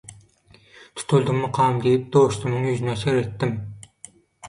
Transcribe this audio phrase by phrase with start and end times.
[1.01, 3.59] Tutuldymmykam diýip dostumyň ýüzüne seretdim.